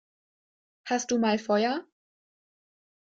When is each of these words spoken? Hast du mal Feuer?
Hast 0.85 1.11
du 1.11 1.19
mal 1.19 1.37
Feuer? 1.37 1.85